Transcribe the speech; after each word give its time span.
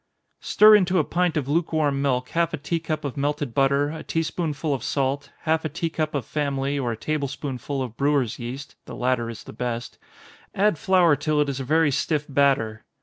_Stir 0.43 0.73
into 0.75 0.97
a 0.97 1.03
pint 1.03 1.37
of 1.37 1.47
lukewarm 1.47 2.01
milk 2.01 2.29
half 2.29 2.55
a 2.55 2.57
tea 2.57 2.79
cup 2.79 3.05
of 3.05 3.15
melted 3.15 3.53
butter, 3.53 3.91
a 3.91 4.01
tea 4.01 4.23
spoonful 4.23 4.73
of 4.73 4.83
salt, 4.83 5.29
half 5.41 5.63
a 5.63 5.69
tea 5.69 5.91
cup 5.91 6.15
of 6.15 6.25
family, 6.25 6.79
or 6.79 6.91
a 6.91 6.97
table 6.97 7.27
spoonful 7.27 7.83
of 7.83 7.97
brewers' 7.97 8.39
yeast, 8.39 8.75
(the 8.85 8.95
latter 8.95 9.29
is 9.29 9.43
the 9.43 9.53
best;) 9.53 9.99
add 10.55 10.79
flour 10.79 11.15
till 11.15 11.39
it 11.39 11.49
is 11.49 11.59
a 11.59 11.63
very 11.63 11.91
stiff 11.91 12.25
batter. 12.27 12.83